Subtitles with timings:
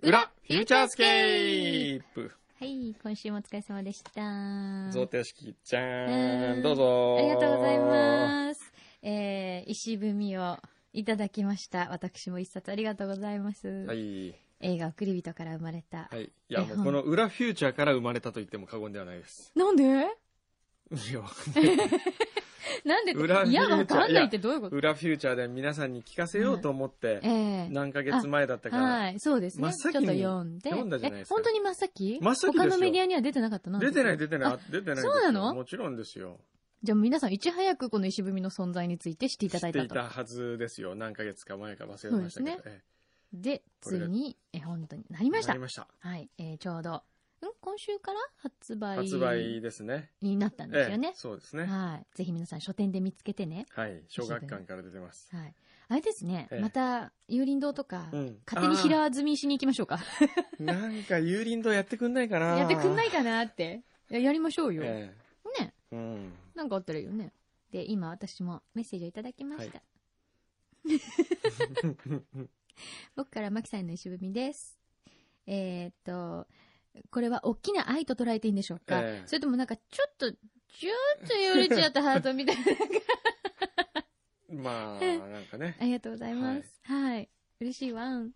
[0.00, 4.90] 裏フューチャースケープはい、今週もお疲れ様でした。
[4.90, 8.72] 贈呈式ちゃうんん、どうぞありがとうございます。
[9.02, 10.58] えー、石踏みを
[10.92, 11.88] いただきました。
[11.90, 13.68] 私も一冊ありがとうございます。
[13.86, 14.34] はい。
[14.60, 16.08] 映画、送り人から生まれた。
[16.10, 16.24] はい。
[16.24, 19.52] いや、もうこの裏フューチャーから生まれたと言っても過言ではないです。
[19.54, 20.06] なんで？
[20.90, 21.20] いや、
[22.84, 24.76] なんで裏フューチャーいや、わかんないってどういうこと？
[24.76, 29.72] 裏フューチャーで皆さんに聞かせようと思って、ええ何ヶ月前だったから、はい、そうですね。
[29.72, 30.70] ちょっと読んで。
[30.70, 32.18] 読んだじゃないですかえ、本当に真っ先？
[32.20, 33.78] 真っ先ですよ他のメディアには出てなかったの？
[33.78, 35.54] 出てない出てない、あ出てないですよそうなの？
[35.54, 36.38] もちろんですよ。
[36.82, 39.84] じゃあ皆さんいち早くこの石踏みの存在について知っていただいたと。
[39.84, 40.94] 知っていたはずですよ。
[40.94, 42.56] 何ヶ月か前か忘れましたけど。
[42.56, 42.82] そうでえ
[43.32, 45.60] で、ついこれがに絵本とになりえましたなり。
[45.60, 45.86] ました。
[46.00, 47.02] はい、えー、ちょうど、ん
[47.60, 50.10] 今週から発売発売ですね。
[50.20, 51.14] になったんですよねええ。
[51.16, 51.64] そうですね。
[51.64, 52.16] はい。
[52.16, 53.66] ぜひ皆さん書店で見つけてね。
[53.70, 54.02] はい。
[54.08, 55.28] 小学館から出てます。
[55.34, 55.54] はい。
[55.88, 60.00] あれですね、ええまた、有林堂とか、うん勝手に平積みしに行きましょうか。
[60.58, 63.82] なんか、有林堂やってくんないかなやってくんないかなって。
[64.10, 64.82] いややりましょうよ。
[64.84, 65.12] え
[65.60, 65.74] ね。
[65.90, 66.32] えうん。
[66.54, 67.32] なんかあったらいいよね。
[67.70, 69.82] で、今私もメッセージをいただきました。
[73.16, 74.78] 僕からマキさんへの石踏みです。
[75.46, 76.46] えーっと、
[77.10, 80.36] これは大きな愛と捉えていいんでしょうか、ええそれともなんかちょっと、ちょ
[81.24, 82.62] っと揺れちゃったハートみたいな。
[84.62, 85.76] まあ、 なんかね。
[85.80, 86.80] ありがとうございます。
[86.84, 87.28] はい。
[87.60, 88.24] 嬉しいわん。
[88.24, 88.32] 今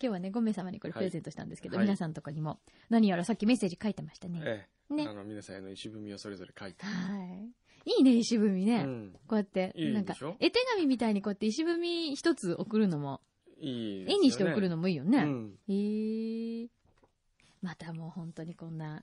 [0.00, 4.40] 日はね、5名様にこれプレゼントしたんですけど、はい皆さんのとこにも、何やらさっきメッセージ書いてましたね。
[4.44, 4.94] ええ。
[4.94, 6.84] ねあの、皆さんへの石踏みをそれぞれ書いて。
[6.84, 7.90] はい。
[7.90, 8.84] いいね、石踏みね。
[8.84, 9.12] うん。
[9.26, 13.20] こうやって、いいなんか絵手紙みたいにこうやって石踏み一つ送るのも、
[13.58, 14.14] いいね。
[14.14, 15.18] 絵にして送るのもいいよね。
[15.18, 15.58] うん。
[15.68, 16.68] へー
[17.64, 19.00] またもう本当にこんな、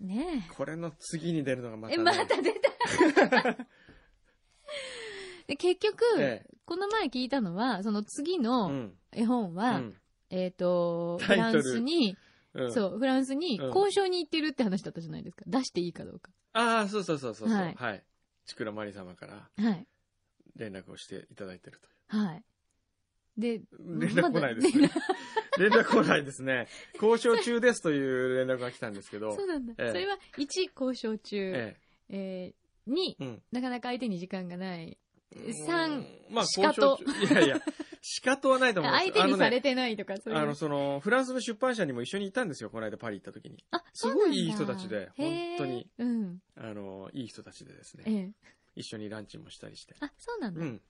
[0.00, 1.96] ねこれの次に出るのがまえ。
[1.96, 2.04] た、え、ね。
[2.04, 2.68] また出た
[5.46, 8.92] で結局、えこの前聞いたのは、その次うのん。
[9.12, 9.94] 絵本は、うん
[10.28, 12.18] えっ、と、フランスに、
[12.52, 12.72] うん。
[12.74, 15.44] そう、フランスにうん交渉に行ってるって話だったじゃないですか。
[15.46, 16.30] 出していいかどうか。
[16.52, 17.58] ああ、そうそうそうそうそう。
[17.58, 18.04] はいはい。
[18.44, 19.86] ちくらまり様からはい。
[20.56, 22.44] 連絡をしていただいてるとはい。
[23.38, 24.90] で、連絡来ないですね。
[25.58, 26.68] 連絡来ないですね。
[27.00, 29.34] 交渉中ですという連絡が来たんですけど。
[29.34, 29.74] そうなんだ。
[29.78, 31.76] ええそれは1交渉中、え
[32.08, 33.16] えー、2、え。
[33.20, 33.42] うん。
[33.52, 34.86] なかなか相手に時間がない。
[34.86, 34.98] うん
[35.30, 37.60] 3、まあ、しかいやいや、
[38.00, 40.40] 仕方はないと思うんです相手にされててないとか、そういう。
[40.40, 43.62] あの、その、フランスの出版社にも一緒に行ったんですよ、この間パリ行った時に。
[43.70, 45.90] あ、すごいいい人たちで本当に。
[45.98, 46.38] うん。
[46.56, 48.50] あの、いい人たちでですえね、え。
[48.76, 49.94] 一緒にランチもしたりして。
[50.00, 50.60] あ、そうなんだ。
[50.60, 50.80] うん。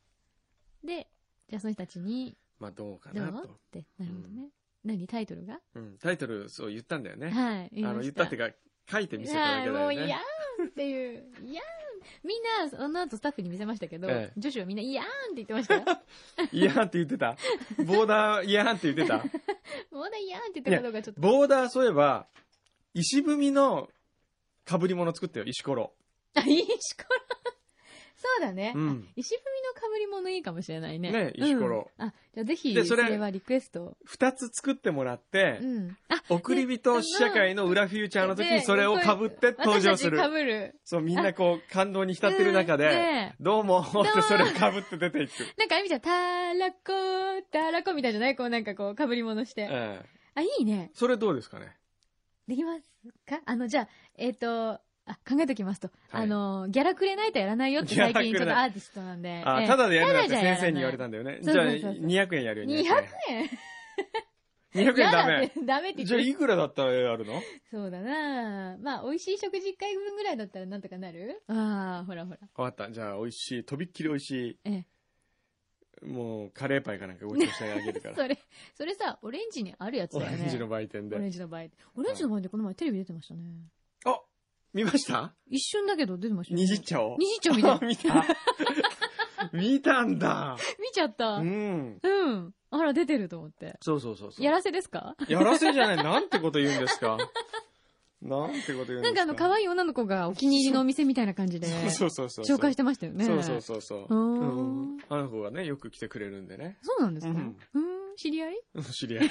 [0.84, 1.08] で、
[1.48, 3.24] じゃあその人たちに、まあ、どうかどう？
[3.24, 3.48] なと。
[3.48, 4.48] って、なるほどね。
[4.84, 5.06] 何？
[5.06, 5.60] タイトルが？
[5.74, 5.98] うん。
[5.98, 7.30] タイトル、そう言ったんだよね。
[7.30, 7.84] はい。
[7.84, 8.54] あの、言ったってかか、
[8.90, 10.22] 書いて見せただけだはい、よもう、いやね。
[10.60, 12.26] ーんっていう、いやーん。
[12.26, 15.84] みんな、その後スタッフに見せましたけど、ええ女子はみんな、いやーんって言ってましたよ。
[16.52, 17.36] いやーって言ってた。
[17.84, 19.18] ボーダー、いやーって言ってた。
[19.90, 21.20] もうだ、いやーんって言ったかどうかちょっと。
[21.20, 22.26] ボーダー、そういえば、
[22.94, 23.88] 石踏みの
[24.66, 25.94] 被り物作ったよ、石ころ。
[26.34, 27.37] あ、いいしころ。
[28.20, 28.72] そうだね。
[28.74, 29.08] うん。
[29.14, 29.44] 石踏み
[29.86, 31.12] の被り物いいかもしれないね。
[31.12, 33.96] ね石ころうんあ、じゃあぜひ、でそれそれはリクエスト。
[34.04, 35.96] 二つ作ってもらってう、ん。
[36.08, 40.22] あ、送り人試写会の裏フューチャーの時にそれを被って登場する私。
[40.22, 40.80] たち被る。
[40.84, 45.30] そう、みんなこう、感動に浸ってる中うんでね、どうも、ってそれを被って出ていく。
[45.56, 49.68] なんかあれみたいな、たらこ、たらこみたいじゃないこうなんかこう、被り物して。
[49.70, 50.06] ええ。
[50.34, 50.90] あ、いいね。
[50.92, 51.76] それどうですかね？
[52.48, 52.82] できます
[53.28, 53.42] か？
[53.44, 55.88] あの、じゃあ、えっ、と、あ、考えときますと。
[56.10, 59.42] はいあの、ギャラくれないとやらないよって最近ちょっとアーティストなんで。
[59.44, 61.38] あ、ええただでやるなって先生に言われたんだよね。
[61.42, 63.38] じゃあ、そうそうそうそう200円やるよ、200 200円？
[63.38, 63.48] 円。
[64.74, 65.52] 200円ダメ。
[65.66, 67.40] ダメって言じゃあ、っていくらだったらやるの？
[67.70, 71.42] そうだなまあ、美味しい食事1回分ぐらいだったらなんとかなる？
[71.48, 72.38] ああ、ほらほら。
[72.54, 72.92] わかった。
[72.92, 76.06] じゃあ、美味しい、とびっきり美味しええ。
[76.06, 78.14] い、もう、カレーパイかなんかごちそうしてあげるから。
[78.16, 78.38] それ、
[78.74, 80.38] それさ、オレンジにあるやつオだよね。
[80.38, 81.30] レンジの売店オレンで。
[81.30, 81.62] ジの場合。
[81.94, 83.42] オレンジの場合でこの前テレビ出てましたね。
[84.74, 85.34] あ見ました？
[85.50, 86.62] 一瞬だけど出てましたよね。
[86.62, 88.26] にじっちゃおうにじっちゃおう見た見た
[89.52, 90.56] 見たんだ。
[90.80, 91.36] 見ちゃった。
[91.36, 91.98] ううん。
[92.00, 92.54] ん。
[92.70, 93.76] あら、出てると思って。
[93.80, 94.44] そうそうそうそう。
[94.44, 95.16] やらせですか？
[95.28, 95.96] やらせじゃない。
[95.96, 97.16] なんてこと言うんですか？
[98.20, 99.02] なんてこと言うんですか？
[99.02, 102.56] なんかあの、可愛い女の子がお気に入りのお店みたいな感じで、そうそうそうそう。
[102.56, 103.24] 紹介してましたよね。
[103.24, 104.00] そうそうそうそう。
[104.02, 106.76] うーんうんあの子がね、よく来てくれるんでね。
[106.82, 107.32] そうなんですか？
[107.32, 107.38] うん
[107.74, 108.60] うん、知り合い？
[108.92, 109.30] 知り合い。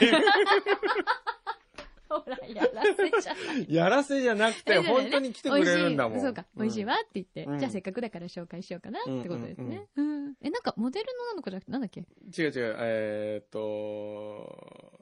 [2.09, 3.73] ほら、やらせじゃない。
[3.73, 6.21] やらせじゃなくて、本当に来てくれるんだもん。
[6.21, 9.87] そうか、美味しいわって言って、うんじゃあせっかくだから紹介しようかなってことですね。
[9.95, 12.05] うんえ、なんかモデルの女の子じゃなくて、なんだっけ違う
[12.43, 14.93] 違う、えーっと、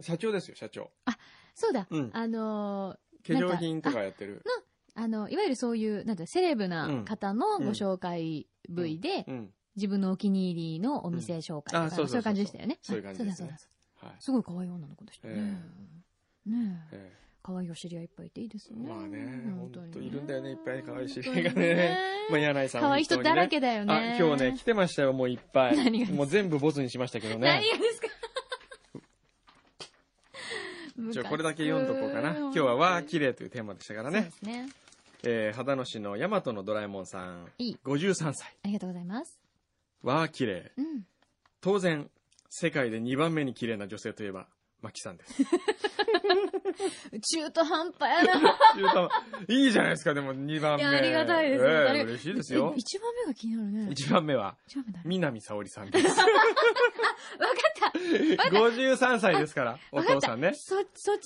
[0.00, 0.90] 社長ですよ、社長。
[1.54, 2.96] そうだ、うんあの
[3.26, 4.42] 化粧品とかやってる。
[4.96, 9.50] ー、あの、いわゆるそういう、なんだ、セレブな方のご紹介部位で、うん。
[9.76, 12.78] 自分のお気に入りのお店紹介とか、そういう感じでしたよね。
[12.82, 13.68] そういう感じですねあそうだそう
[14.02, 14.16] だはい。
[14.20, 15.60] すごい可愛い女の子でしたね。
[16.46, 17.12] ねえ。
[17.18, 18.78] え可愛いお知り合いいっぱいいていいですね。
[18.86, 21.98] えまあね、本当にいるんだよね、いっぱい可愛い知り合いがね。
[22.30, 23.92] まあ、柳井さんも可愛い人だらけだよね。
[23.92, 25.76] あ、今日ね、来てましたよ、もういっぱい。
[25.76, 27.70] 何がもう全部ボツにしましたけどね何。
[27.70, 28.08] がですか？
[31.10, 32.34] じゃあこれだけ読んどこうかな。
[32.36, 34.36] 今日はわー綺麗というテーマでしたからねそうで。
[34.36, 34.68] すね。
[35.26, 37.46] えー、秦野市の大和のドラえもんさん。
[37.58, 37.76] いい。
[37.84, 38.56] 53歳。
[38.62, 39.38] ありがとうございます。
[40.02, 40.72] わー綺麗。
[40.76, 41.06] うん。
[41.60, 42.10] 当然、
[42.48, 44.46] 世界で2番目に綺麗な女性といえば、
[44.84, 45.42] マキさんです。
[47.36, 48.58] 中途半端やな。
[48.74, 49.10] 中
[49.46, 50.82] 途いいじゃないですか、でも2番目。
[50.82, 52.78] いやありがたいですえありがえ嬉しいですよえ。
[52.78, 53.88] 一番目が気になるね。
[53.90, 54.56] 1番目は、
[55.06, 56.06] 南沙織さんです。
[56.20, 56.30] わか
[57.88, 57.98] った。
[58.50, 60.52] 53歳ですから、お父さんね。
[60.54, 61.18] そ、そちら、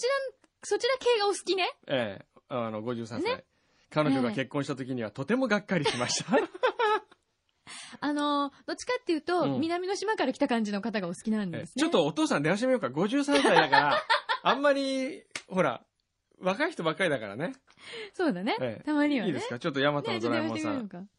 [0.63, 1.69] そちら系がお好きね？
[1.89, 3.45] ええあの、53歳。
[3.91, 6.31] 彼女が結婚した時にはとてもがっかりしました。
[8.01, 11.81] あの、どっちかっていうと、うん南の島から来た感じの方がお好きなんええですね。
[11.83, 12.89] ちょっとお父さん電話してみようか。
[12.89, 14.03] 53歳だから、
[14.43, 15.83] あんまり、ほら、
[16.41, 17.53] 若い人ばっかりだからね。
[18.15, 18.57] そうだね。
[18.61, 19.31] ええたまにはね。
[19.31, 19.59] いいですか？
[19.59, 20.73] ちょっとヤマトのドねちょっとラえもんさん。
[20.75, 21.13] やめてみようか。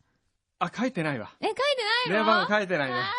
[0.60, 1.32] あ、書いてないわ。
[1.42, 1.64] え、書いてな
[2.04, 2.14] いの？
[2.14, 2.96] 電話番号書いてないね。
[2.96, 3.14] あ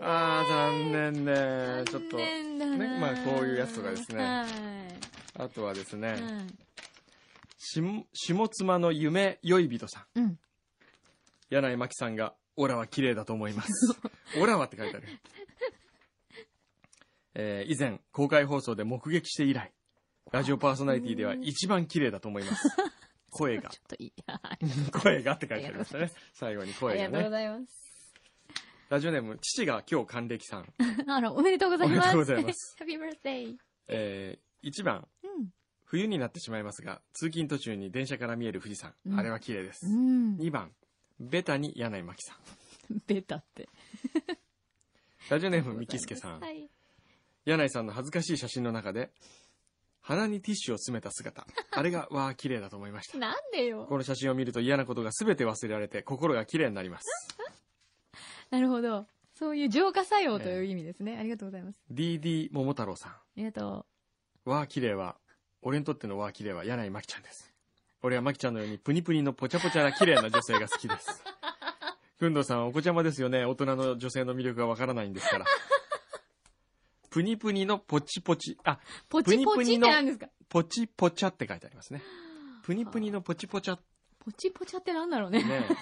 [0.00, 1.32] あー、残念ね。
[1.32, 2.16] ー、ちょっと。
[2.18, 4.48] 残念だなねまあこういうやつとかですねはい。
[5.38, 6.20] あとはですね、はい
[7.58, 10.18] しも下妻の夢良い人さん。
[10.20, 10.38] うん。
[11.50, 13.70] 柳井真紀さんが、オラは綺麗だと思います。
[14.40, 15.06] オラはって書いてある。
[17.34, 19.72] えー以前、公開放送で目撃して以来、
[20.32, 22.68] ラジオパーソナリティでは一番綺麗だと思います。
[23.30, 23.80] 声が ちょ。
[23.82, 24.12] っとい
[25.02, 26.10] 声がって書いてありましたね。
[26.32, 27.30] 最後にあ声がりがとうごね。
[27.30, 27.86] ざいます。
[28.88, 30.72] ラジオネーム、父が今日還暦さん。
[31.08, 31.98] あら、おめでとうございます。
[31.98, 32.76] おめでとうございます。
[32.80, 33.56] Happy birthday.
[33.88, 35.50] えー、1番、うん。
[35.84, 38.94] 冬になってしまいますが、通勤途中に電車から見える富士山。
[39.04, 39.86] うんあれは綺麗です。
[39.86, 40.36] うん。
[40.36, 40.72] 2番、
[41.18, 43.02] ベタに柳井真紀さん。
[43.06, 43.68] ベタって。
[45.30, 46.40] ラジオネーム、ミキスケさん。
[46.40, 46.70] はい。
[47.44, 49.10] 柳井さんの恥ずかしい写真の中で、
[50.00, 51.46] 鼻にティッシュを詰めた姿。
[51.72, 53.18] あれが、わあ、綺麗だと思いました。
[53.18, 53.86] なんでよ。
[53.88, 57.38] この写真を見ると嫌なことが全て忘れられて、心が綺麗になります。
[58.50, 59.06] なるほど。
[59.34, 61.18] そういう浄化作用という意味ですね。
[61.18, 61.78] ありがとうございます。
[61.90, 63.86] DD 桃太郎さありがと
[64.46, 64.50] ん。
[64.50, 65.18] わあ、綺麗は、
[65.60, 67.55] 俺にとってのわあ、綺麗は柳井真紀ちゃんです。
[68.06, 71.24] 俺は真紀ちゃんのようにプニプニのポチャポチャな綺麗な女性が好きです。
[72.20, 73.44] くんどうさんはお子ちゃまですよね。
[73.44, 75.46] 大人の女性の魅力がわからないんですから。
[77.10, 78.56] プニプニのポチポチ。
[78.62, 78.78] あ、う。
[79.08, 80.28] ポチポチって何ですか？
[80.48, 82.00] ポチポチャって書いてありますね。
[82.62, 83.78] プニプニのポチポチャ。
[84.20, 85.42] ポチポチャってなんだろうね。
[85.42, 85.66] ね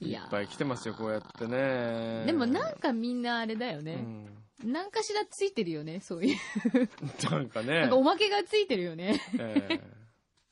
[0.00, 2.24] いっぱい来てますよ、こうやってね。
[2.26, 3.94] でもなんかみんなあれだよね。
[3.94, 4.39] うん。
[4.64, 6.36] なんかしらついてるよね、そういう。
[7.30, 7.96] なんかねなんか。
[7.96, 9.20] おまけがついてるよね。
[9.38, 9.80] え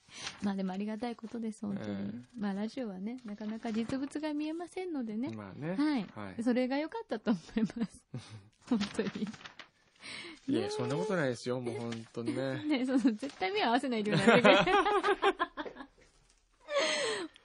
[0.42, 2.10] まあでもありがたいことです、本当に。
[2.10, 5.30] えまあラジオはね、なかなか実物が見えませんのでね。
[5.32, 5.74] えまあね。
[5.76, 8.02] はい、はいそれが良かったと思います。
[8.68, 9.08] 本当に。
[10.48, 12.64] いや、そんなことないですよ、もう本当にね。
[12.64, 14.24] ね、その、絶対目合わせないでよね。
[14.24, 14.42] 本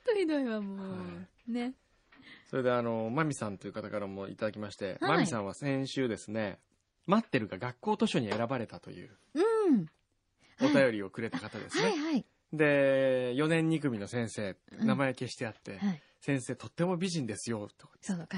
[0.06, 0.76] 当ひどいわ、も
[1.48, 1.52] う。
[1.52, 1.74] ね。
[2.54, 6.60] それであの、マミさんという方からもいただきまして、はいマミさんは先週ですね、
[7.08, 9.88] 待ってるが学校図書に選ばれたといううん。
[10.62, 11.84] お便りをくれた方ですね。
[11.86, 12.26] はいはい。
[12.54, 16.02] で、4年2組の先生、うん名前消してあって、はい。
[16.22, 17.88] 先生とっても美人ですよ、と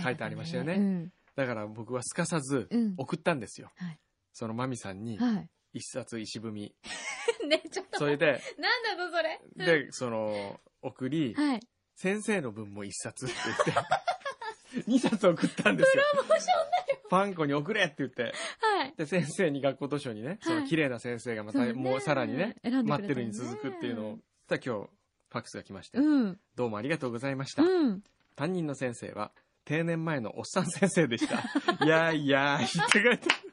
[0.01, 0.75] 書いてありましたよね。
[0.75, 1.11] うん。
[1.35, 3.69] だから僕はすかさずうん送ったんですよ。
[3.75, 3.99] はい
[4.31, 5.49] そのマミさんにはい。
[5.73, 6.73] 一冊石踏み。
[7.49, 7.99] ね、ちょっと。
[7.99, 9.41] それで、なんだぞ、それ。
[9.81, 11.59] で、その、送り、はい。
[11.95, 16.03] 先生の分も一冊って言って、 二冊送ったんですよ。
[16.11, 16.75] プロモーション
[17.09, 18.93] ファンコに送れって言って、はい。
[18.97, 26.39] で、先生に学校図書にね、その綺麗な先生がまた、もうさらにね、待ねってるに続くっていうのを、さあ今日、ファックスが来まして、うん。
[26.55, 27.63] どうもありがとうございました。
[27.63, 28.03] うん。
[28.35, 29.31] 担任の先生は、
[29.63, 31.35] 定年前のおっさん先生でした。
[31.85, 33.45] いやーいやーいって書いてある。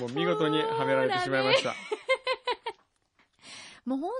[0.00, 1.74] もう見事にはめられてしまいました。
[3.84, 4.12] もう本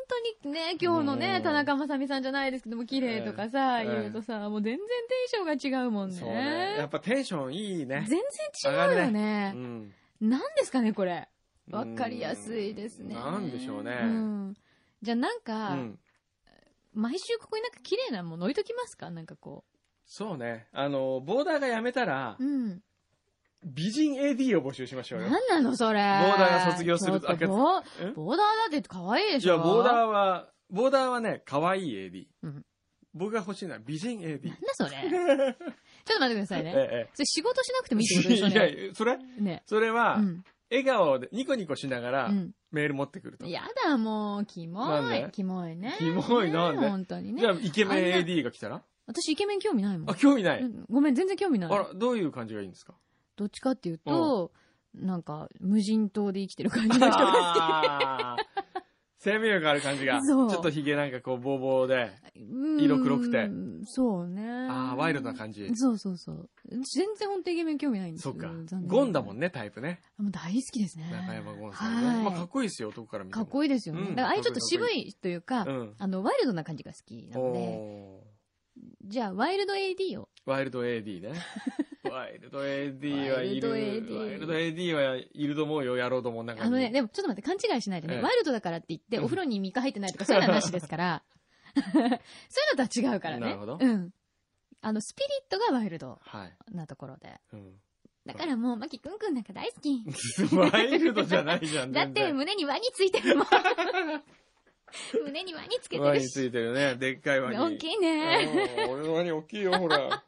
[0.43, 6.17] 当にね、今日のね、うん田中雅美さんじゃないですけども、綺麗とかさ、ええ言うとさ、もう全然テンションが違うもんね。
[6.17, 6.77] そうね。
[6.79, 8.05] やっぱテンションいいね。
[8.09, 8.19] 全
[8.63, 9.51] 然違うようね。
[9.51, 9.95] ん。
[10.21, 11.29] 何ですかね、これ。
[11.71, 13.15] わかりやすいですね。
[13.15, 14.55] なんでしょうねうん。
[15.01, 15.99] じゃあなんうか、ん。
[16.93, 19.11] 毎週ここになんか綺麗なもの置いときますか？
[19.11, 19.65] なんかこ
[20.05, 20.67] そうね。
[20.73, 22.83] あの、ボーダーがやめたらう。、うん。
[23.65, 25.29] 美人 AD を募集しましょうよ。
[25.31, 25.99] 何なのそれ。
[26.01, 28.11] ボーダーが卒業するちょっとボーえ？
[28.13, 32.27] ボーダーだって可愛いでしょいや、ボーダーは、ボーダーはね、可愛い AD。
[32.43, 32.65] うん
[33.15, 34.49] 僕が欲しいのは美人 AD。
[34.49, 34.91] なんだそれ。
[34.99, 35.55] ちょっ
[36.15, 36.73] と待ってくださいね。
[36.75, 38.83] えそれ仕事しなくてもえいいってことでしょね。
[38.85, 39.63] いや、それね。
[39.67, 40.45] それは、うん。
[40.71, 42.55] 笑顔で、ニコニコしながら、うん。
[42.71, 43.45] メール持ってくると。
[43.47, 44.83] やだ、もう、キモ
[45.15, 45.31] い。
[45.31, 45.95] キモいね。
[45.99, 46.81] キモいなんで？
[46.81, 47.51] ね本当にねじゃ。
[47.51, 48.83] あ、イケメン AD が来たら？
[49.07, 50.15] 私イケメン興味ないもんあ、。
[50.15, 50.63] 興味ない。
[50.63, 51.71] うんごめん、全然興味ない。
[51.71, 52.95] あら、どういう感じがいいんですか？
[53.43, 54.53] どっちかっていうと、
[54.95, 58.83] なんか、無人島で生きてる感じの人があー
[59.19, 60.21] 生命力ある感じが。
[60.21, 62.13] ちょっとヒゲなんかこう、ボーボーで。
[62.37, 63.49] うん色黒くて。
[63.85, 64.69] そうね。
[64.69, 65.69] ああ、ワイルドな感じ。
[65.75, 66.51] そうそうそう。
[66.69, 66.83] 全
[67.17, 68.35] 然本当イケメン興味ないんですよ。
[68.35, 68.53] そっか。
[68.87, 70.01] ゴンだもんね、タイプね。
[70.19, 71.09] もう大好きですね。
[71.13, 72.07] 中山ゴンさんね。
[72.07, 72.25] はい。
[72.25, 73.45] まあ、かっこいいですよ、男から見ても。
[73.45, 74.01] かっこいいですよね。
[74.03, 75.95] うんだから、ああいうちょっと渋いというか、うん。
[75.99, 78.25] あの、ワイルドな感じが好きなので、お
[79.05, 80.29] じゃあ、ワイルド AD を。
[80.47, 81.33] ーワイルド AD ね。
[82.13, 83.71] ワイルド AD はいる。
[83.71, 86.67] ワイルド AD ワイルド AD はいると思うよ、やろうと思う中に。
[86.67, 88.17] あのね、でもちょっと待って、勘違いしないでね。
[88.17, 91.23] ええワイルドだからって言って、うんお風呂に3日入ってないとか、そういうのはなしですから。
[91.75, 92.13] そういうの
[92.77, 93.41] とは違うからね。
[93.41, 94.11] なるほどうん。
[94.83, 96.57] あの、スピリットがワイルドはい。
[96.75, 97.41] なところで。
[97.53, 97.81] うん。
[98.27, 100.05] だからもう、マキくんくんなんか大好き。
[100.57, 103.47] ワイルドじゃないじゃん、 だって、胸にワニついてるもん。
[105.25, 106.49] 胸にワニつけてワニつるし。
[106.49, 107.59] いてるね、でっかいワニ。
[107.59, 108.77] 大きいね。
[108.85, 110.23] うん俺のワニ大きいよ、ほら。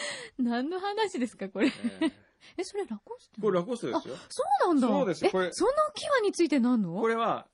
[0.38, 1.68] 何の話ですか、これ。
[1.68, 2.12] ええ
[2.58, 4.16] え、それラコステこれラコステですよ。
[4.28, 4.88] そうなんだ。
[4.88, 6.94] そうですえ、これそんな大きいワニついてなんの？
[7.00, 7.46] これは、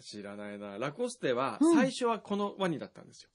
[0.00, 0.78] 知らないな。
[0.78, 3.30] ラコステは、うん最初はこのワニだったんですよ。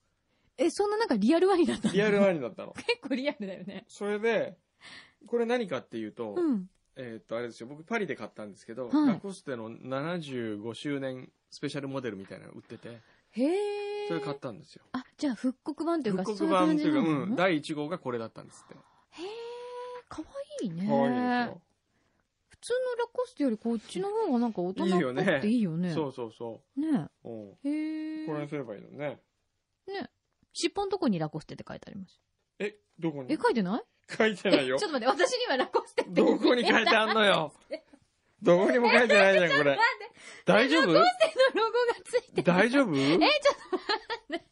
[0.57, 1.93] え、そんななんかリアルワニだったの？
[1.93, 2.73] リアルワニだったの。
[2.73, 3.85] 結構リアルだよね。
[3.87, 4.57] それで、
[5.25, 6.69] これ何かっていうと、うん。
[6.97, 7.67] えーっと、あれですよ。
[7.67, 13.01] 僕パリで買ったんですけど、はいラコステの75周年スペシャルモデルみたいなの売ってて、
[13.31, 14.07] へえ。
[14.07, 14.83] それ買ったんですよ。
[14.93, 18.74] あ、じゃあ復刻版というか、復刻版というか、そうん、第1号がこれだったんですって。
[18.74, 20.27] へえ、かわ
[20.62, 20.88] いいね。
[20.88, 21.62] かわいいでしょ。
[22.50, 25.93] 普通のラコステよりこっちの方がなんか大人っぽくていいよね。
[25.93, 27.29] そうそうそねう。
[27.29, 27.50] うん。
[27.63, 28.25] へえ。
[28.25, 29.19] これにすればいいのね。
[29.88, 30.09] ね。
[30.51, 32.19] 尻尾のとこにラコステって書いてあります。
[32.59, 33.31] え、どこに？
[33.33, 33.83] え、書いてない？
[34.13, 34.91] 書いてないよえ ちょっ。
[34.91, 37.53] と待って、私にはラコステってどこに書いてあんのよ。
[38.41, 39.77] どこにも書いてないじゃん、 これ。
[40.46, 40.88] 大丈夫？
[40.88, 41.08] のロゴが
[42.03, 42.43] ついてる。
[42.43, 42.96] 大丈夫？
[42.96, 43.27] え、ちょっと
[43.79, 44.46] 待って。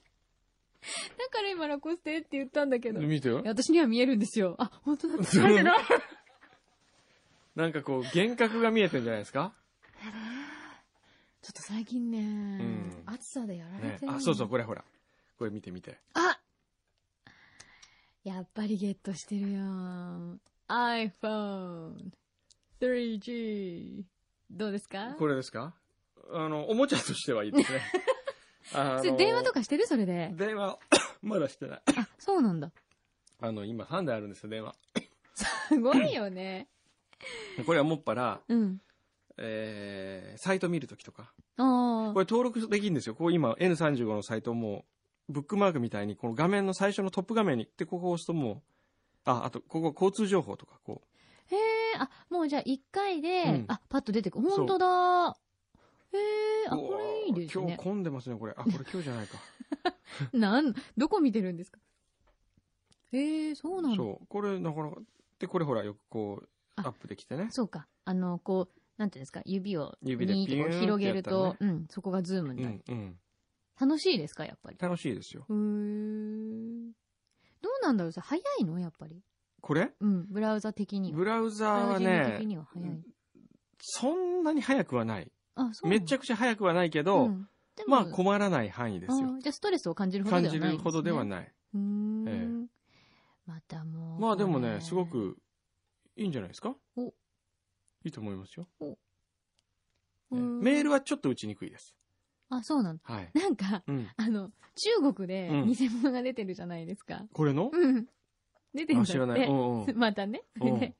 [1.17, 3.01] だから今ラコステって言ったんだけど。
[3.01, 3.51] い見てよや。
[3.51, 4.55] 私には見えるんですよ。
[4.59, 5.23] あ、本当だ。
[5.25, 5.79] 書いてない。
[7.55, 9.53] なんかこう、幻覚が見えてんじゃないですか？
[11.41, 14.11] ちょっと最近ね、ん暑さでやられてる、。
[14.11, 14.83] ねあ、そうそう、これほら。
[15.37, 15.97] これ見て見て。
[16.13, 16.39] あ
[18.23, 19.59] やっぱりゲットしてるよ。
[20.67, 22.11] iPhone
[22.81, 24.03] 3G。
[24.51, 25.15] どうですか？
[25.17, 25.73] これですか？
[26.31, 27.81] あの、おもちゃとしてはいいですね。
[28.73, 29.87] あそれ電話とかしてる？
[29.87, 30.31] それで。
[30.35, 30.77] 電話、
[31.21, 31.81] まだしてない。
[31.97, 32.71] あ、そうなんだ。
[33.39, 34.75] あの、今3台あるんですよ、電話。
[35.69, 36.67] すごいよね。
[37.65, 38.81] これはもっぱら、うん。
[39.37, 41.31] えー、サイト見るときとか。
[41.57, 43.15] あこれ登録できるんですよ。
[43.15, 44.85] こう今 N35 のサイトも、
[45.29, 48.61] ブックマークみたいに、この画面の最初のトップ画面に行って、ここを押すともう、
[49.25, 51.16] あ、あと、ここ交通情報とか、こあ。
[51.99, 54.49] あ、もうじゃあ1回で、うんあ、パッと出てくる。
[54.49, 55.37] ほんとだ。
[56.13, 56.73] へえ、う。
[56.73, 57.77] あ、これいいです今日。
[57.77, 58.53] 混んでますね、これ。
[58.57, 59.37] あ、これ今日じゃないか。
[60.33, 61.79] なん、どこ見てるんですか？
[63.11, 63.97] へえ、そうなんだ。
[63.97, 64.27] そう。
[64.27, 65.01] これ、なかなか、
[65.39, 67.49] で、これほら、よくこう、アあップできてね。
[67.51, 67.87] そうか。
[68.05, 72.83] あの、こう、なんていうんですか、指を、指でにーってこうピューンって広げると、うん、そこがズームになる。
[72.87, 73.19] うん、うん。
[73.79, 74.77] 楽しいですか、やっぱり？
[74.79, 75.45] 楽しいですよ。
[75.49, 76.91] へー
[77.61, 78.79] どうなんだろうさ、早いの？
[78.79, 79.21] やっぱり。
[79.61, 79.91] これ？
[79.99, 81.17] うん、ブラウザ的には。
[81.17, 82.39] ブラウザーはね。
[83.79, 85.31] そんなに早くはない。
[85.55, 87.47] あ、そうめっちゃくくちゃ早くはないけど、うん、
[87.87, 89.35] まあ困らない範囲ですよ。
[89.37, 91.25] あじゃあストレスを感じるほど感ではないね、じるほどではい。
[91.25, 91.53] ない。
[91.73, 92.67] うーん、え
[93.45, 94.21] またもう。
[94.21, 95.05] まあでもね、すご。
[95.05, 95.37] く
[96.15, 96.75] いいんじゃないですか？
[96.95, 97.11] おい
[98.05, 98.67] いと思いますよ。
[98.79, 101.93] うーんメールはちょっと打ちにくいです。
[102.49, 103.03] あ、そうなんだ。
[103.03, 103.29] はい。
[103.33, 104.07] なんか、うん。
[104.17, 107.25] あの、中国でうん偽物が出てるじゃないですか。
[107.33, 107.69] これの？
[107.71, 108.07] うん。
[108.77, 109.11] 出てるんだあ、って。
[109.11, 109.47] 知らない。
[109.47, 109.95] うんうん。
[109.97, 110.43] またね。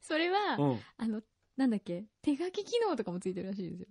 [0.00, 0.80] それは、うん。
[0.96, 1.22] あの、
[1.56, 3.88] なんだっけ、手書き機能とかもついてるらしいですよ。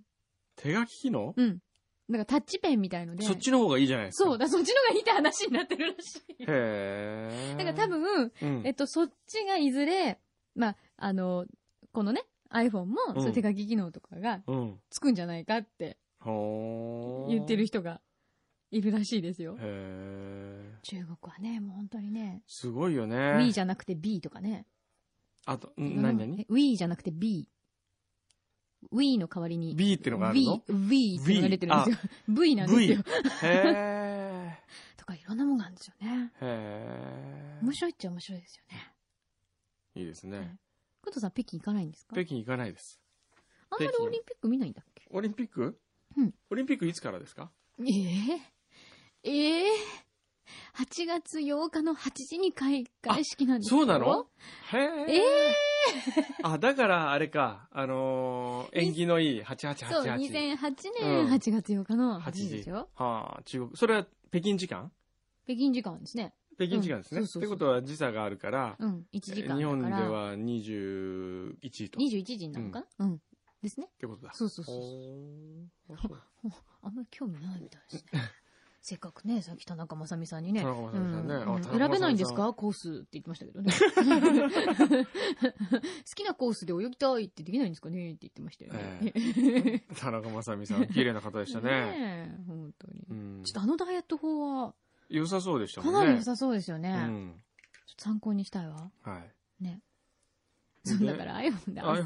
[0.55, 1.33] 手書き機能？
[1.35, 1.59] うん。
[2.07, 3.23] なんかタッチペンみたいので。
[3.23, 4.29] そっちの方がいいじゃないですか。
[4.29, 6.35] そうだ、そっちのがいいって話になってるらしい。
[6.39, 7.57] へー。
[7.63, 10.19] だから多分、うん、えっと、そっちがいずれ、
[10.55, 11.45] まあ、あの、
[11.93, 14.79] このね、iPhone も、うんそう手書き機能とかがうん。
[14.89, 15.97] つくんじゃないかって。
[16.23, 18.01] 言ってる人が
[18.71, 19.55] いるらしいですよ。
[19.57, 19.61] 中
[21.05, 23.15] 国はね、もう本当にね、すごいよね。
[23.37, 24.65] Wii じゃなくて B とかね。
[25.45, 26.41] あと、ん何何？
[26.41, 27.47] え ?We じゃなくて B。
[28.91, 29.75] We の代わりに。
[29.75, 31.97] ?B ってのがあるの ?V、V っていうのが出てるんですよ。
[32.29, 33.03] V なんです ?V よ。。
[33.43, 34.57] へ
[34.97, 36.31] とかいろんなもんがあるんですよね。
[37.61, 38.93] 面白いっちゃ面白いですよね。
[39.95, 39.99] ー。
[39.99, 40.57] いいですね。
[41.03, 42.15] 工藤さん北京行かないんですか？
[42.15, 42.99] 北京行かないです。
[43.69, 45.03] あんまりオリンピック見ないんだっけ？
[45.11, 45.79] オリンピック？
[46.17, 47.51] うんオリンピックいつからですか？
[47.79, 48.41] ええ
[49.23, 49.69] ええ
[50.77, 54.27] 8月8日の8時に開会式なんですよそうなの？
[54.71, 54.81] へー。
[55.09, 55.55] ええ
[56.43, 60.15] あ、だから、あれか、あのー、縁起のいいそう、8888。
[60.15, 60.67] 2008
[61.01, 62.89] うん年8月8日の8 8時時ですよ。
[62.95, 63.71] はあ、中国。
[63.75, 64.91] それは北京時間？
[65.45, 66.33] 北京時間ですね。
[66.55, 67.21] 北京時間ですね。
[67.21, 69.57] うんそうそうそうってことは時差があるから、うん、1時間だから。
[69.57, 71.99] 日本では21時と。
[71.99, 73.05] っ21時になるのかな？
[73.05, 73.21] うん。
[73.61, 73.87] ですね。
[73.99, 74.33] てことだ。
[74.33, 76.11] そうそうそうそう
[76.83, 78.21] あんまり興味ないみたいですね。
[78.83, 80.71] せっかくね、さっき田中正美さんにね、選
[81.91, 82.51] べないんですか？
[82.53, 83.71] コースって言ってましたけどね。
[85.05, 85.05] 好
[86.15, 88.11] きなコースで泳ぎたいってできないんですかね？
[88.11, 89.13] って言ってましたよね。
[89.15, 91.69] え田中正美さん、綺麗な方でしたね。
[91.69, 93.03] ねえ本当に。
[93.09, 94.73] うんちょっとあのダイエット法は、
[95.09, 95.85] 良さそうでしたね。
[95.85, 96.89] かなり良さそうですよね。
[96.89, 97.41] うん。
[97.85, 98.91] ちょっと参考にしたいわ。
[99.03, 99.63] はい。
[99.63, 99.81] ね。
[100.85, 102.03] でそう、だから iPhone で遊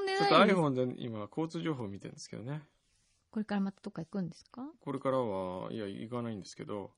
[0.00, 0.56] んでないんです。
[0.56, 2.62] iPhone で今、交通情報を見てるんですけどね。
[3.30, 4.62] これからまたどっか行くんですか？
[4.80, 6.92] これからは、いや、行かないんですけど、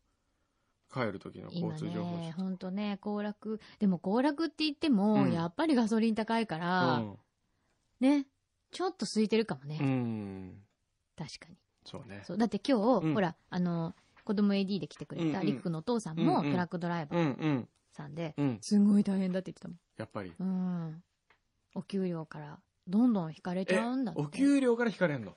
[0.92, 7.02] 帰る時の交今通情報ね、ほんとね、行楽、でも行楽って言っても、うんやっぱりガソリン高いから、
[8.00, 8.26] ね、
[8.70, 9.78] ちょっと空いてるかもね。
[9.80, 9.86] うん。
[9.86, 10.62] うん。
[11.16, 11.56] 確かに。
[11.84, 12.22] そうね。
[12.24, 12.38] そう。
[12.38, 13.94] だって今日、うんほら、あの、
[14.24, 17.68] 子供 AD で来てくれた、うんうんりくくのお父さんもうんうんトラックドライバーうんうん。
[17.92, 18.58] さんで、うん。
[18.60, 19.78] すごい大変だって言ってたもん。
[19.96, 20.32] やっぱり。
[20.38, 21.02] うん。
[21.74, 22.58] お給料から
[22.88, 24.20] どんどん引かれちえゃうんだって。
[24.22, 25.36] お給料から引かれんの？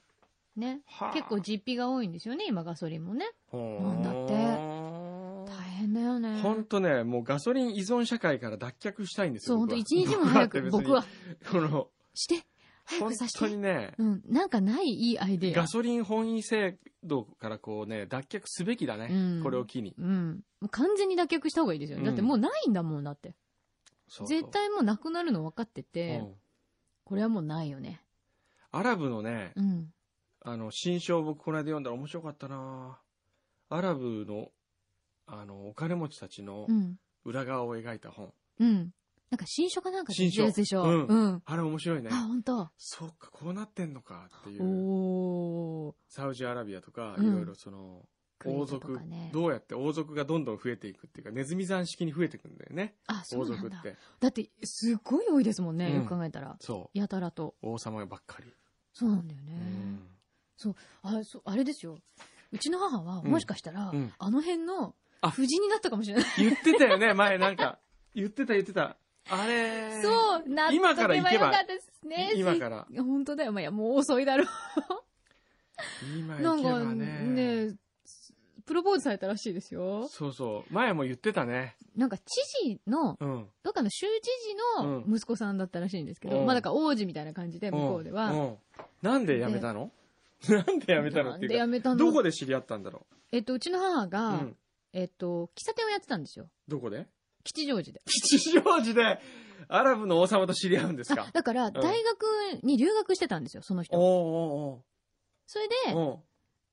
[0.56, 0.82] ね。
[0.86, 3.26] はあ結構実費が多いんですよね、今ガソリンもね。
[3.48, 6.40] ほなんだってて大変だよね。
[6.42, 9.60] ほんとね、もうガソリン依存社会から脱却したいんですそう、よ。
[9.60, 11.06] ほんと一日も早く、僕は、。
[11.52, 12.46] この、して、
[12.86, 13.40] 早本くさせて。
[13.40, 15.68] 当にね、うん、なんかないいいアイデアガ。
[15.68, 19.08] ソリン本位制度からこうね、脱却すべきだね。
[19.12, 19.96] うんこれを機に。
[19.98, 20.42] うん。
[20.72, 23.36] 完全に脱却した方がいいですよだってもうないんだもんだって。
[24.08, 26.34] そうそう絶対もうなくなるの分かってて、うん
[27.06, 28.02] これはもうないよね。
[28.72, 29.94] アラブのね、うん。
[30.46, 33.00] あの、新書を僕この間読んだら面白かったな
[33.70, 34.50] アラブの、
[35.26, 36.98] あの、お金持ちたちのうん。
[37.26, 38.34] 裏側を描いた本。
[38.60, 38.92] うん。
[39.30, 40.84] なんか新書かなんか新書やつでしょ。
[40.84, 41.42] うんうん。
[41.46, 42.16] あれ面白いねあ、。
[42.28, 42.70] ほんと。
[42.78, 44.62] そっか、こうなってんのかっていう。
[44.64, 45.96] おー。
[46.10, 48.06] サウジアラビアとか、うんいろいろその、
[48.46, 52.96] 王族かね、どうやって王族がどんどん増えていくっていうか、ネズミ山式に増えていくんだよね。
[53.08, 53.70] あ、そ王うなんだ。
[53.70, 53.98] 族って。
[54.20, 56.58] だって、すっごい多いですもんね、うんよく考えたら。
[56.60, 57.56] そやたらと。
[57.64, 57.70] う。
[57.70, 58.54] 王様ばっかり。
[58.92, 59.54] そうなんだようね。
[59.56, 60.13] ん。
[61.04, 61.98] あそうあれですよ。
[62.52, 66.26] うちの母は、うんもしかしたら、うんあの辺の、あ夫人になったかもしれない。
[66.38, 67.80] 言ってたよね、前なんか。
[68.16, 68.98] 言ってた言ってた。
[69.30, 71.52] あれそう、なっと今から行けば。
[72.36, 72.86] 今から。
[72.92, 73.52] せ本当だよ。
[73.52, 74.48] まあ、いや、もう遅いだろう。
[76.18, 77.06] 今行なんかけばね。
[77.68, 77.76] ね、
[78.66, 80.08] プロポーズされたらしいですよ。
[80.10, 80.74] そうそう。
[80.74, 81.76] 前も言ってたね。
[81.96, 82.24] なんか知
[82.66, 83.48] 事の、うん。
[83.64, 88.30] どっかの州知事の息子さんだったらしいんですけど、うんまあだから王子みたいな感じで、向こうでは。
[88.30, 88.58] んん
[89.02, 89.92] なんで辞めたの？
[90.50, 91.96] なんで辞めたのっていうか、でやめたの？
[91.98, 94.10] どこで知り合ったんだろえっと、うちの母う。
[94.10, 94.58] が、うん。
[94.94, 96.50] えっと、喫茶店をやってたんですよ。
[96.68, 97.08] どこで？
[97.44, 98.02] 吉祥寺で。
[98.06, 99.20] 吉祥寺で、
[99.68, 101.24] アラブの王様と知り合うんですか？
[101.28, 102.26] あだから、大学
[102.64, 103.98] に留学してたんですよ、その人。
[103.98, 104.86] おーお
[105.46, 105.74] それで、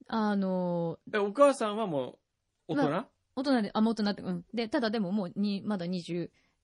[0.08, 2.18] あの、ーえ、お母さんはも
[2.68, 3.06] う、大人、
[3.36, 4.44] 大人で、あ、もっとなって、うん。
[4.52, 5.86] で、ただでももう、に、まだ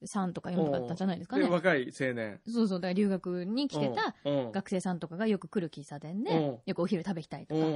[0.02, 1.50] 23とか4とかだったんじゃないですかで、ね。
[1.50, 2.40] 若い青年。
[2.46, 7.72] そうそう、だから留学に来てたうん、学生さんとかがよく来る喫茶店でうん、よくお昼食べきたいとうんか、う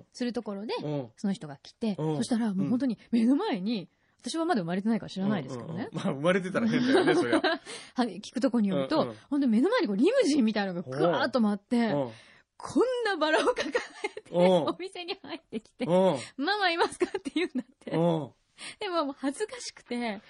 [0.00, 0.02] ん。
[0.12, 0.74] するところで。
[1.16, 2.16] その人が来て、うん。
[2.16, 3.88] そしたらもう本当に目の前に、
[4.20, 5.74] 私はまだ生まれてないから知らないですけどね。
[5.74, 5.94] うんうんうん。
[5.94, 7.36] まあ、生まれてたら変だよね、そりゃ。
[7.94, 9.16] は聞くとこによると、うんうん。
[9.30, 12.10] ほんで目の前にこうリムジンみたいなのがぐわーっと回って、うん。
[12.56, 14.40] こんなバラを抱えて、うん。
[14.40, 16.44] お店に入ってきて、うん。
[16.44, 17.06] ママいますか？
[17.06, 17.90] って言うんだって。
[17.90, 18.30] うん。
[18.80, 20.20] でももう恥ずかしくて、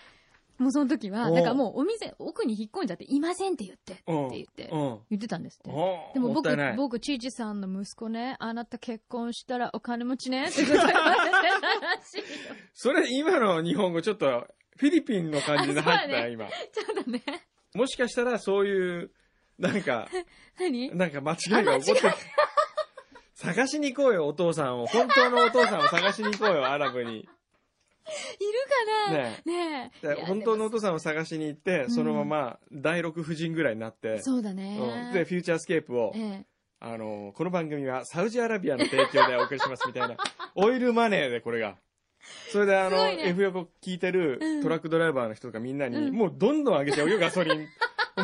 [0.58, 5.70] もうその時は、うんだからもうお店、奥に引っ込んじゃって、いませんって言って、ってうん言って、うん言ってたんですって。
[5.70, 5.76] うん
[6.14, 11.14] でも僕僕、ちいちさんの息子ね、あなた結婚したらお金持ちね、って言われてたら
[12.02, 12.24] しいよ。
[12.72, 16.46] それ、今の日本語ちょっと、フィリピンの感じで入ったね今。
[16.48, 17.22] ちょっとね、
[17.74, 19.10] もしかしたら、そういう、
[19.58, 20.08] なんか、
[20.58, 20.94] 何？
[20.96, 22.14] なんか間違いが起こってる。
[23.34, 24.86] 探しに行こうよ、お父さんを。
[24.86, 27.28] 本当のお父さんを探しに行こうよ、アラブに。
[28.04, 28.52] いる
[29.06, 29.18] かな？
[29.18, 30.08] ねねえ。
[30.08, 34.78] で本当のお父さんを探しに行って、そのまま第六夫人ぐらいになって、そうだね。
[34.78, 36.46] うんで、フューチャースケープを、ええ。
[36.80, 40.16] あの、この番組はサウジアラビアの提供でお送りしますみたいな、
[40.54, 41.76] オイルマネーでこれが。
[42.52, 47.68] それであの、ね F 横聞いてるうんトラックドライバーの人とかみんなに、うんもうどんどん上げちゃうよ、ガソリン。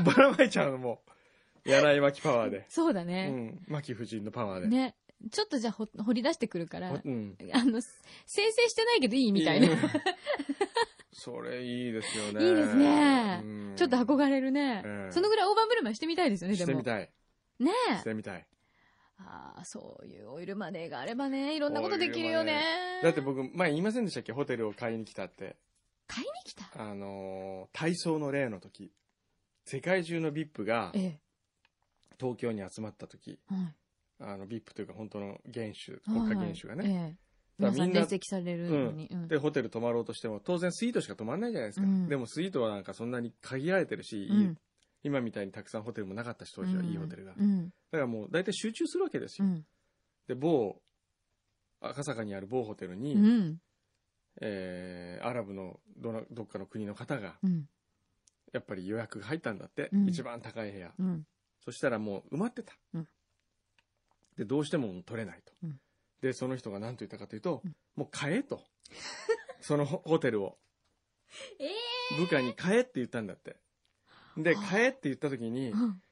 [0.04, 1.68] ばらまいちゃうの、もう。
[1.68, 2.58] 柳井巻パワーで。
[2.58, 3.28] うそうだね。
[3.28, 3.60] ん。
[3.68, 4.68] 巻夫人のパワーで。
[4.68, 4.94] ね。
[5.30, 7.37] ちょっとじゃあほ掘り出してくるから、うん。
[7.52, 7.92] あの、先
[8.26, 9.70] 制してないけどいいみたいな。
[9.70, 9.78] うん
[11.12, 12.48] それいいですよね。
[12.48, 16.66] いいですねうんちょっと憧れるね、ええそのぐらい大盤振る舞いしてみたいですよね、でも。
[16.70, 17.11] してみたい。
[17.59, 17.98] ねえ。
[17.98, 18.46] してみたい。
[19.18, 22.62] ああ、そういうオイルマネーがあればね、いろんなことできるよね。
[23.02, 24.33] だって僕、前言いませんでしたっけ？
[24.33, 25.56] ホテルを買いに来たって。
[26.06, 26.70] 買いに来た？
[26.83, 28.90] あのー体操の例の時。
[29.66, 31.20] 世界中の VIP がええ。
[32.18, 33.38] 東京に集まった時。
[33.50, 33.74] はい。
[34.20, 36.85] あの、VIP というか本当の元首、はい国家元首がね。
[36.88, 37.30] ええ。
[37.59, 39.09] 皆さんだからみんな列席されるのに。
[39.11, 41.87] うんで、ホテル泊まろうとしても、当然スイートしか泊まんないじゃないですか。
[41.87, 44.59] うんでもスイートはなんかそんなに限られてるし、いいうん
[45.02, 47.33] 今みたいにたくさんホテルもなかったし、当時はいいホテルが。
[47.33, 47.70] だうん。
[47.90, 49.48] からもう大体集中するわけですよ。
[49.48, 49.64] うん。
[50.28, 50.80] で、某、
[51.80, 53.59] 赤坂にある某ホテルに、うん。
[54.42, 57.68] えーアラブのどなどっかの国の方が、うん。
[58.52, 60.92] やっぱり予約が入ったんだって、うん一番高い部屋。
[60.98, 61.26] うん。
[61.64, 62.74] そしたらもう埋まってた。
[64.32, 65.52] うんで、どうしても取れないと。
[65.64, 65.80] うん
[66.20, 68.62] で、その人が何と言ったかというと、うんもう買えと。
[69.60, 70.58] そのホホテルを。
[71.58, 71.70] え
[72.16, 73.56] 部下に買えって言ったんだって。
[74.36, 76.02] で、はあ買えって言った時にえ、うん。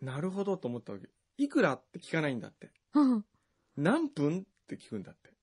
[0.00, 1.08] なるほどと思ったわけ。
[1.38, 2.72] いくらって聞かないんだって。
[2.94, 3.24] うん。
[3.76, 5.34] 何分って聞くんだって。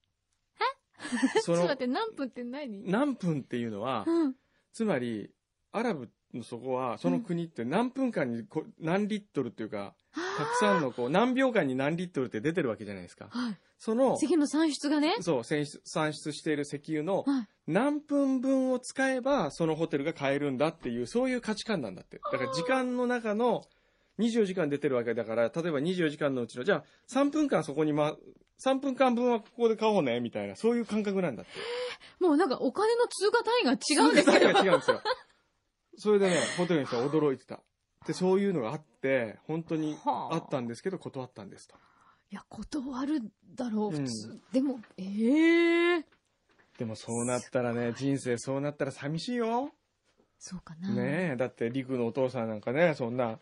[1.42, 2.90] そのちょっと待っ、て、何分って何？
[2.90, 4.36] 何分っていうのは、うん。
[4.72, 5.34] つまり、
[5.72, 13.28] アラブのそこは、その国って何分間にこ何リットルっていうか、たくさんのこう、何秒間に何リットルって出てるわけじゃないですか。
[13.30, 13.58] はい。
[13.78, 15.16] その、次の算出がね。
[15.22, 17.48] そう、産出産出している石油のはい。
[17.68, 22.20] 何分分を使えばそのホテルが買えるんだっていう、そういう価値観なんだって。
[22.32, 23.64] だから時間の中の
[24.20, 28.16] 24時間出てるわけだから、例えば24時間のうちの、じゃあ3分間そこにま、
[28.64, 31.52] 3分間分はここで買おうね、みたいな、そういう感覚なんだって。
[32.20, 34.54] もうなんかお金の通貨単位が違うんですけど。
[34.54, 35.02] 数が違うんですよ。
[35.98, 37.62] それでね、ホテルの人は驚いてた。
[38.06, 41.76] で、そういうのがあって、本当にはああったんですけど、断ったんですと。
[42.32, 43.22] いや、断る
[43.56, 44.40] だろう、うん普通。
[44.52, 46.06] でも、ええ
[46.78, 49.72] でもそうなったらね、人生そうなったら寂しいよ。
[50.40, 50.94] そうかな。
[50.94, 53.40] ねえ、だって、リクのお父さんなんかね、そんな、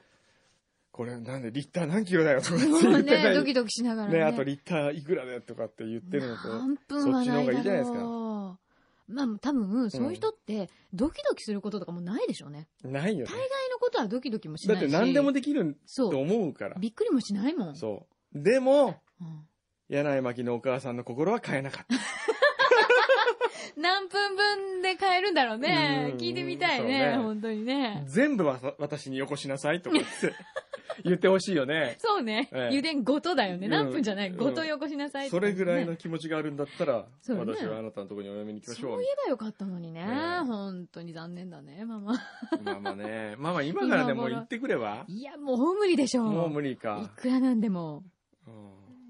[0.91, 3.11] これなんでリッター何キロだよとか って言って。
[3.11, 4.17] ね、ドキドキしながらね。
[4.19, 6.99] ねあとリッターいくらだよとかって言ってるのと。
[6.99, 8.59] そっちの方がいいじゃないですか
[9.07, 12.67] まあ、多分、そういう人って、ドキドキすることとかもないでしょうね。
[12.83, 13.37] ないよね大。
[13.37, 14.87] 概のことはドキドキもしだないし。
[14.87, 16.15] って何でもできるとそう。
[16.15, 16.75] 思うから。
[16.79, 17.75] びっくりもしないもん。
[17.75, 18.43] そう。
[18.43, 19.45] でも、うん
[19.89, 21.95] 柳井巻のお母さんの心は変えなかった。
[23.75, 26.15] 何分分で買えるんだろうねう。
[26.15, 27.11] ん聞いてみたいそうね。
[27.11, 28.03] ね本当にね。
[28.05, 30.07] 全部は私によこしなさいとかって
[31.03, 31.95] 言ってほしいよね。
[31.99, 32.49] そうね。
[32.51, 33.67] ええ油田ごとだよね。
[33.67, 34.29] うん何分じゃない？
[34.29, 39.07] うんごとよこしなさいってそれぐらいねの気持ちがあるんだったら、そうね私はあなたのところにお嫁に行きましょうそう言。
[39.07, 40.05] えばよかったのにね。
[40.45, 42.19] 本当に残念だね、ママ。
[42.63, 43.35] ママね。
[43.37, 45.05] ママ今からでも言ってくれば？
[45.07, 46.23] いや、もう無理でしょ。
[46.23, 47.11] もう無理いか。
[47.15, 48.03] くらなんでも。
[48.47, 48.53] うん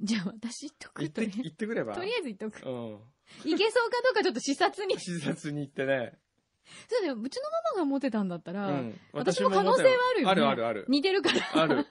[0.02, 1.94] じゃあ私言っとく言って、とり言ってくれば？
[1.94, 2.66] とりあえず言っとく。
[2.66, 3.00] うん。
[3.44, 4.98] いけそうかどうかちょっと視察に。
[4.98, 6.14] 視察に行ってね。
[6.88, 9.00] そうだよ、うちのママが持ってたんだったら、うん。
[9.14, 10.32] 私も可能性はあるよね。
[10.32, 10.86] あるあるある。
[10.88, 11.64] 似てるから。
[11.64, 11.86] ある。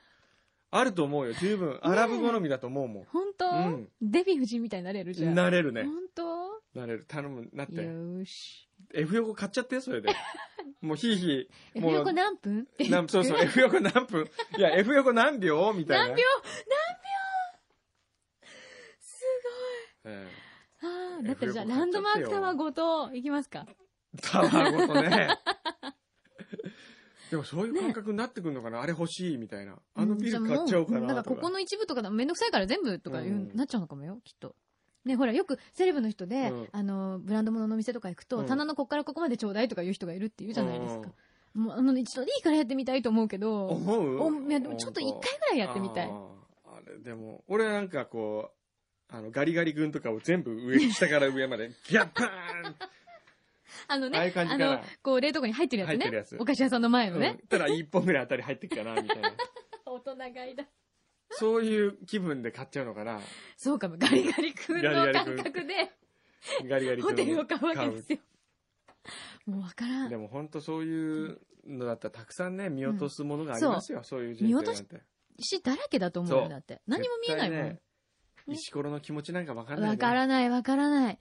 [0.71, 1.33] あると思うよ。
[1.33, 1.79] 十分。
[1.83, 5.33] アラブ好みだと思うも本当、うんデヴィ夫人みたいになれるじゃん。
[5.33, 5.35] ん。
[5.35, 5.85] なれるね。
[5.85, 6.79] 本当？
[6.81, 7.07] なれる。
[7.09, 7.49] 頼む。
[7.53, 7.77] なって。
[7.77, 8.69] よーし。
[8.95, 10.11] F 横買っちゃってよ、それで。
[10.83, 12.61] もうひいひえ、もう横何分？
[12.61, 12.91] ってい。
[12.91, 14.29] なんそうそう、F 横何分？
[14.57, 15.73] いや、F 横何秒？
[15.73, 16.09] みたいな。
[16.09, 16.23] 何秒？
[19.01, 19.25] す
[20.05, 20.27] え
[20.83, 20.91] ごい。
[20.91, 23.67] ああ、だったらじゃあ、F ランドマークタワーごと行きますか。
[24.17, 25.29] えタワーごとね。
[27.31, 29.79] でもそういう感覚になってくるのかな、あれ欲しいみたいな。
[29.95, 31.23] あのビル買っちゃおうかんなとか。
[31.25, 34.55] かここの一部とかめんどくさいから全部とか言う、うんなっちゃうのかもよ、きっと。
[35.05, 41.13] ね、ほら、よくセレブの人で、うんあの、ブランド物の店とか行くと、うん棚のこっからここまでちょうだいとか言う人がいるって言うじゃないですか。
[41.55, 46.81] もう、あの、一度でいいからやってみたいと思うけど、思うおいや、でもちょっと一回ぐらいやってみたいあ。
[46.87, 48.53] れ、でも、俺はなんかこ
[49.11, 52.77] う、あの、ガリガリ君とかを全部上、下から上まで、ギャッパーン
[53.89, 55.97] あのね、ああいう感じかなの、こう、冷凍庫に入ってるやつね。
[55.97, 57.39] 入ってるやつお菓子屋さんの前のね。
[57.41, 59.33] うんたら一本ぐらい当たり入ってきたな、みたいな。
[59.85, 60.65] 大人買いだ。
[61.31, 63.21] そういう気分で買っちゃうのかな。
[63.57, 65.75] そうかも、ガリガリ君の感ガリガリ君覚で、
[66.67, 68.19] ガリガリ君ホテルを買うわけですよ。
[69.47, 70.17] もうわからんで。
[70.17, 74.71] も本当そういうのだったらたくさんね、見落とすものがありますよ、そういう人生なんて。
[74.71, 76.81] 見落としだらけだと思うよ、だって。
[76.87, 77.81] 何も見えないもん絶対ね。
[78.49, 79.89] 石ころの気持ちなんかわかんない、ね。
[79.91, 81.19] わからない、わからない。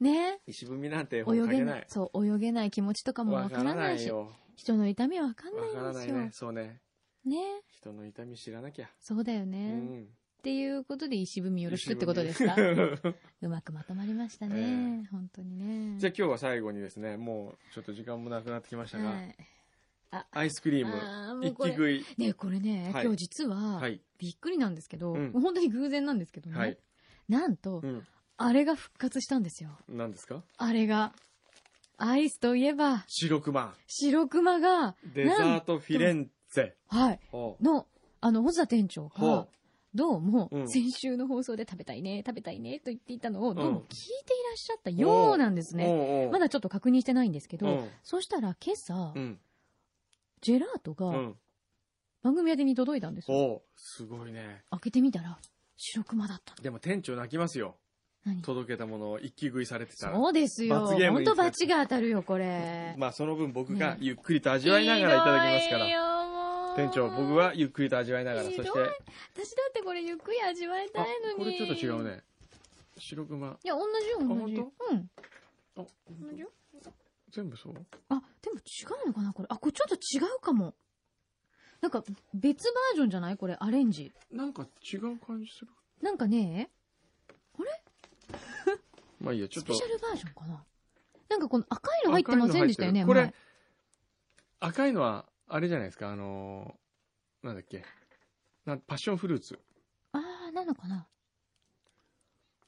[0.00, 1.46] ね石踏みなんて本泳。
[1.48, 4.32] げないそう、泳げない気持ちとかもわからないし、よ。
[4.56, 5.80] 人の痛みはわかんわないんですよ。
[5.80, 6.30] からないね。
[6.32, 6.80] そうね。
[7.24, 7.36] ね
[7.68, 8.88] 人の痛み知らなきゃ。
[9.00, 9.72] そうだようね。
[9.72, 10.02] ん。
[10.02, 10.06] っ
[10.42, 12.54] ていうことで石踏みよろしくってことですか？
[12.54, 15.08] うまくまとまりましたね。
[15.10, 15.98] 本当にね。
[15.98, 19.36] じゃあ今日は最後にですね、もうちょっと時間もなくなってきましたが、はい。
[20.12, 22.04] あアイスクリーム、一気食い。
[22.16, 24.00] ねこれね、はい今日実は、はい。
[24.18, 26.56] びっくりなんですけど、本当に偶然なんですけどね。
[26.56, 26.78] はい。
[27.28, 28.06] なんと、うん。
[28.38, 29.70] あれが復活したんですよ。
[29.88, 30.42] 何ですか？
[30.58, 31.12] あれが。
[31.98, 33.74] アイスといえば、白熊。
[33.86, 36.72] 白熊が、デザートフィレンツェ。
[36.88, 37.86] はい、ほの、
[38.20, 39.48] あの、細田店長ほが、
[39.94, 45.78] どうもう、ん先週の放送で食べたいね、食べたいね、と言っていたのを、んどうも聞いていらっしゃったようなんですう。
[45.78, 46.28] ね。
[46.30, 49.40] まだちょっと確認してないんですけど、うんそうしたら今朝、うん。
[50.42, 51.36] ジェラートがうん。
[52.22, 53.62] 番組宛てに届いたんですよ。
[53.74, 54.64] すごいね。
[54.70, 55.38] 開けてみたら、
[55.76, 56.62] 白熊だったの。
[56.62, 57.78] でも店長泣きますよ。
[58.26, 58.42] 何？
[58.42, 60.16] 届けたものを一気食いされてたら。
[60.16, 60.82] そうですよ。
[60.82, 62.94] 罰ゲーム本に当バチが当たるよ、これ。
[62.98, 65.86] まあその分僕がねゆっくりと味わいながらいただきますから。
[65.86, 68.82] いよもう店長、僕はゆっくりと味わいながら、そして、私だ
[69.70, 71.36] ってこれゆっくり味わいたあいのに。
[71.38, 72.04] これちょっと違う。
[72.04, 72.22] ね。
[72.98, 73.46] 白熊。
[73.46, 74.60] いや、同じよ、同じ。
[74.60, 75.10] あうん。
[75.78, 75.84] あ、
[76.20, 76.50] 同じよ。
[77.30, 77.74] 全部そう？
[78.10, 78.60] あ、でも違
[79.04, 79.48] うのかな、これ。
[79.50, 80.74] あ、これちょっと違うかも。
[81.80, 82.02] なんか、
[82.34, 83.36] 別バージョンじゃない？
[83.38, 84.12] これ、アレンジ。
[84.30, 85.68] なんか違う感じする。
[86.02, 86.68] なんかね、
[89.26, 89.92] まあいいや、ちょっとスペシ。
[89.92, 90.64] ャルバージョンかな？
[91.28, 93.32] なんかこの赤いの入ってませんでしたよね、赤いの入ってる前こ
[94.60, 97.84] れ、赤いのは、あれじゃないですか、あのー、なんだっけ。
[98.64, 99.58] なパッションフルーツ。
[100.12, 101.06] あー、なのかな？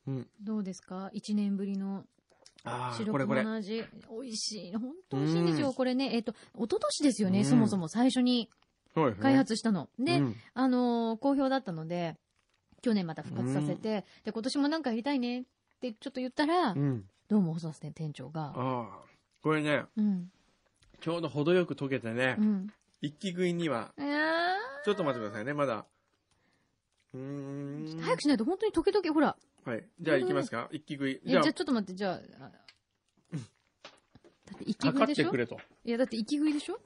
[0.09, 0.29] うん。
[0.43, 1.11] どうですか？
[1.13, 2.05] 一年ぶりの
[2.65, 3.43] ああ、白これこれ。
[3.43, 3.85] 熊の味。
[4.11, 4.73] 美味しい。
[4.75, 5.69] 本当美味しいんですよ。
[5.69, 8.51] うんこれね、えっと、一昨年ですよね、うんそもそも最初に
[8.95, 9.89] そうですね開発したの。
[9.99, 12.17] で、うんあのー好評だったので、
[12.83, 15.49] 去年また復活させて、で、今年もなんかやりたいねって
[15.81, 17.05] ちょっと言ったら、うん。
[17.29, 18.89] どうも細田店長が、ああ。
[19.43, 20.31] これね、うん、
[21.01, 22.73] ちょうど程よく溶けてねう、ん。
[23.01, 23.95] 一気食いには、
[24.85, 25.87] ちょっと待ってくださいね、まだ。
[27.15, 28.01] うーん。
[28.01, 29.85] 早くしないと本当に時々、ほら、はい。
[30.01, 30.69] じゃあ行きますか？
[30.73, 31.21] 一気食い。
[31.25, 32.49] えじゃあじゃあ、ちょっと待って、じゃあ、あだ
[34.55, 35.61] って、息食い測っでしてょくれと。
[35.85, 36.81] いや、だって息食いでしょ？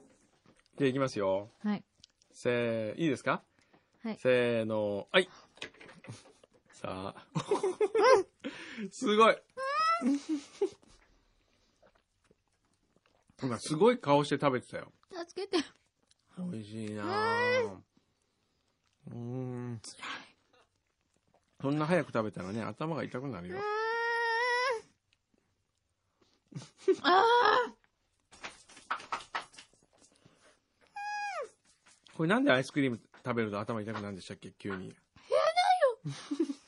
[0.77, 1.49] じゃあ行きますよ。
[1.63, 1.83] はい。
[2.31, 3.41] せー、いいですか？
[4.03, 5.29] はいせーの、はい。
[8.91, 9.37] すごい。
[13.41, 14.91] 今すごい顔して食べてたよ。
[15.27, 15.63] 助けて。
[16.37, 17.77] 美味しいなぁ。
[19.07, 19.81] うーん。
[21.61, 23.59] そんな早く食べたらね、頭が痛くなるよ。
[27.01, 27.23] あ
[32.15, 34.51] これなんでアイスクリーム食べると頭痛くなるんでしたっけ？
[34.51, 34.95] 急に。
[36.05, 36.62] ー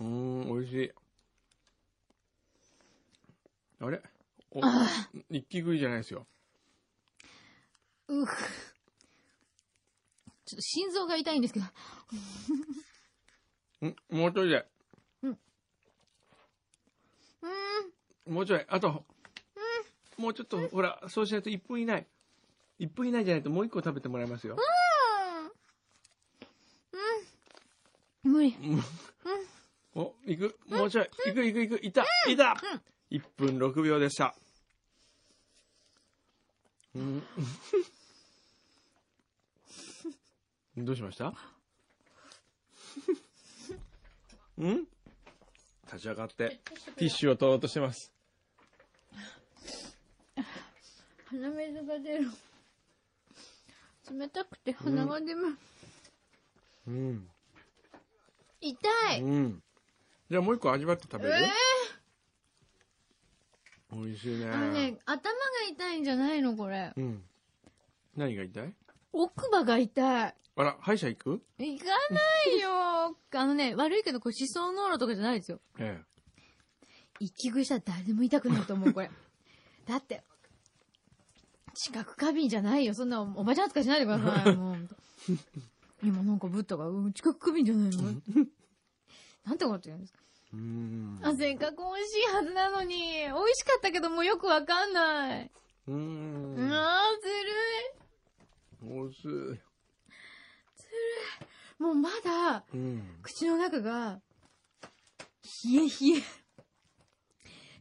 [0.00, 0.46] うーん。
[0.46, 0.92] 美味しい。
[3.80, 4.02] あれ？
[4.50, 4.60] お
[5.30, 6.26] 一気食いじゃないですよ。
[8.08, 8.36] うふ。
[10.46, 11.66] ちょっと心臓が痛いんですけど。
[13.88, 14.66] んもうちょいで。
[15.22, 15.30] うー
[18.30, 18.34] ん。
[18.34, 18.64] もうちょい。
[18.68, 19.04] あと、
[20.16, 22.06] もうちょっと、ほら、そうしないと1分以内。
[22.78, 24.56] 1分以内じゃないともう1個食べてもらいますよ。
[28.24, 28.32] うん。
[28.32, 28.56] 無理。
[29.94, 30.58] お、行く。
[30.68, 31.10] もうちょい。
[31.26, 31.86] 行く行く行く。
[31.86, 32.56] いたいた
[33.10, 34.34] !1 分6秒でした。
[36.94, 37.22] うん。
[40.84, 41.28] どうしました？
[44.60, 44.86] ん？
[45.86, 46.60] 立ち上がって、
[46.96, 48.12] ティッシュを取ろうとしてます。
[51.26, 52.30] 鼻水が出る。
[54.10, 55.56] 冷たくて鼻が出ます。
[56.88, 57.30] うん。
[58.60, 59.20] 痛い。
[59.22, 59.62] うん。
[60.30, 61.50] じゃあもう一個味わって食べる、え
[63.92, 64.46] 美味しいね。
[64.46, 65.38] ー、あのね、頭が
[65.70, 66.92] 痛いんじゃないのこれ。
[66.96, 67.22] うん。
[68.16, 68.74] 何が痛い？
[69.12, 70.34] 奥歯が痛い。
[70.56, 71.42] あら、歯医者行く？
[71.58, 72.20] 行かな
[72.56, 73.16] いよ。
[73.32, 75.60] あのね、悪いけど、これ思想濃度とかじゃないですよ。
[75.78, 76.00] え
[77.20, 79.10] 息食いしたら誰でも痛くなると思う、これ。
[79.86, 80.24] だって、
[81.74, 82.94] 知覚過敏じゃないよ。
[82.94, 84.54] そんなおばちゃん扱いしないでください。
[84.56, 84.88] もう。
[86.02, 88.20] 今なんかブッダが、うん、知覚過敏じゃないの？
[89.44, 90.18] なんてこと言うんですか？
[91.22, 95.50] あ、せっかく美味しいはずなのに、美味しかったけどもうよくわかんない。
[95.88, 95.92] う。
[95.92, 98.98] うんあー、ずるい。
[99.00, 99.28] おいしい。
[101.82, 103.18] もうまだ、うん。
[103.22, 104.20] 口の中が、
[105.64, 106.22] 冷え冷え。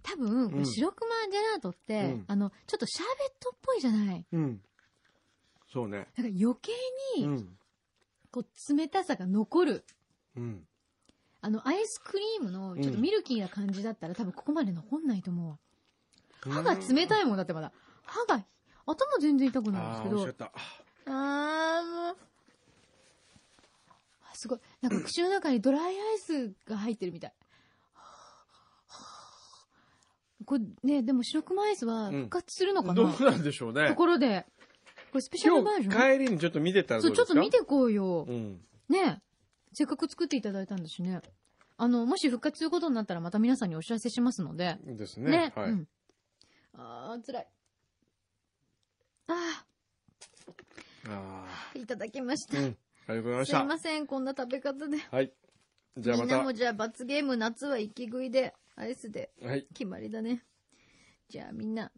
[0.02, 4.62] 多分、うん白熊ジェラートって、うんあの、ちょっとシャーベットっぽいじゃないうん。
[5.72, 6.08] そうね。
[6.18, 6.72] だから余計
[7.18, 7.58] に、うん。
[8.32, 9.86] こう、冷たさが残る。
[10.36, 10.68] うん。
[11.46, 15.60] あの、アイスクリームの、ちょっとミルキーな感じだったら、多分ここまで残んないと思
[16.46, 16.50] う。
[16.50, 17.74] 歯が冷たいもんだってまだ。
[18.06, 18.46] 歯が、
[18.86, 20.46] 頭全然痛くなるんああ、ですけど美味しか。
[20.46, 20.52] っ
[21.06, 21.12] た。
[21.12, 22.18] あー、もう。
[24.32, 24.60] あすごい。
[24.82, 27.34] なんか口の中にドライアイスが入ってるみたい。
[30.46, 33.96] これね、でも白熊アイスは復活するのかな、どうなんでしょうねと。
[33.96, 34.46] ころで。
[35.12, 35.94] これスペシャルバージョン？
[35.94, 37.28] 今日帰りにちょっと見てたらどそうう、ですか？
[37.28, 38.26] ちょっと見てこうよ。
[38.28, 38.60] うん。
[38.90, 39.22] ね
[39.74, 41.22] せっかく作っていただいたんだしね。
[41.78, 44.78] あの、もし復活することになったらまた皆さんにお知らせしますので。
[44.84, 45.32] ですね。
[45.32, 45.54] ね。
[45.56, 45.70] はい。
[45.72, 45.88] うん。
[46.74, 47.48] あー、辛い。
[49.28, 49.66] あ
[51.08, 52.58] あー、いただきました。
[52.58, 52.62] あ。
[52.62, 52.78] うん。
[53.08, 53.62] ありがとうございますした。
[53.62, 54.98] いません、こんな食べ方で。
[54.98, 55.34] はい。
[55.98, 56.26] じゃあまた。
[56.28, 59.68] みんなもじゃあ罰ゲーム夏は息食いで、アイスではい。
[59.74, 60.44] 決まりだね。
[61.34, 61.92] じゃあみんな、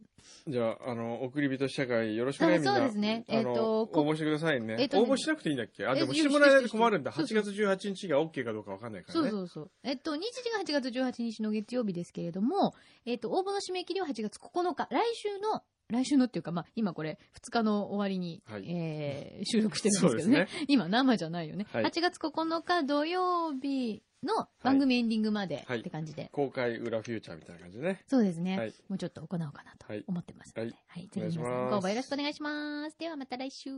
[0.47, 2.75] じゃあ、あの、送り人社会よろしくね、あみんな。
[2.75, 4.77] そうですねえっと応募してくださいね。
[4.79, 5.85] えっとね応募しなくていいんだっけ？
[5.85, 7.11] あ、えでもしてもらえないと困るんだ。
[7.11, 9.29] 8してして月18日が OK かどうかわかんないからね。
[9.29, 9.71] そうそうそう。
[9.83, 12.73] えっと、日時が8月18日の月曜日ですけれども、
[13.05, 20.47] えっと、応募の締め切りは8月9日、来週の、来週のっていうか、まあ、今これ、2日の終わりに、はいえー収録してるんですけどね。
[20.49, 21.67] そう今、生じゃないよね。
[21.73, 26.29] はい8月9日土曜日の番組エンディングまではいって感じで。
[26.31, 28.03] 公開裏フューチャーみたいな感じでね。
[28.07, 30.71] そうですね、はいもうちょっと行おうかなとはい思ってますので。
[30.71, 31.07] ははいい。
[31.07, 32.97] ぜひ皆さん、よろしくお願いします。
[32.97, 33.69] ではまた来週。